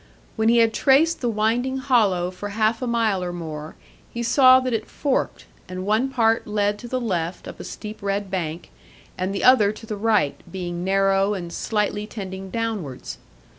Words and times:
When 0.35 0.49
he 0.49 0.57
had 0.57 0.73
traced 0.73 1.21
the 1.21 1.29
winding 1.29 1.77
hollow 1.77 2.31
for 2.31 2.49
half 2.49 2.81
a 2.81 2.87
mile 2.87 3.23
or 3.23 3.31
more, 3.31 3.75
he 4.11 4.23
saw 4.23 4.59
that 4.59 4.73
it 4.73 4.87
forked, 4.89 5.45
and 5.69 5.85
one 5.85 6.09
part 6.09 6.47
led 6.47 6.79
to 6.79 6.87
the 6.87 6.99
left 6.99 7.47
up 7.47 7.59
a 7.59 7.63
steep 7.63 8.01
red 8.01 8.31
bank, 8.31 8.71
and 9.15 9.31
the 9.31 9.43
other 9.43 9.71
to 9.73 9.85
the 9.85 9.95
right, 9.97 10.41
being 10.51 10.83
narrow 10.83 11.35
and 11.35 11.53
slightly 11.53 12.07
tending 12.07 12.49
downwards. 12.49 13.19